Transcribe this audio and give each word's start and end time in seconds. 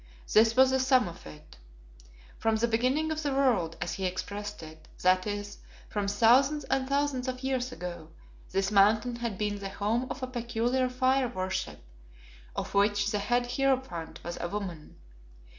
This 0.33 0.55
was 0.55 0.71
the 0.71 0.79
sum 0.79 1.07
of 1.07 1.27
it 1.27 1.57
From 2.39 2.55
the 2.55 2.67
beginning 2.67 3.11
of 3.11 3.21
the 3.21 3.35
world, 3.35 3.77
as 3.79 3.93
he 3.93 4.05
expressed 4.07 4.63
it, 4.63 4.87
that 5.03 5.27
is, 5.27 5.59
from 5.89 6.07
thousands 6.07 6.63
and 6.63 6.89
thousands 6.89 7.27
of 7.27 7.43
years 7.43 7.71
ago, 7.71 8.09
this 8.49 8.71
Mountain 8.71 9.17
had 9.17 9.37
been 9.37 9.59
the 9.59 9.69
home 9.69 10.07
of 10.09 10.23
a 10.23 10.27
peculiar 10.27 10.89
fire 10.89 11.27
worship, 11.27 11.83
of 12.55 12.73
which 12.73 13.11
the 13.11 13.19
head 13.19 13.43
heirophant 13.59 14.23
was 14.23 14.39
a 14.41 14.49
woman. 14.49 14.95